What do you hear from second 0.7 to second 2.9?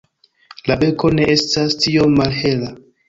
La beko ne estas tiom malhela.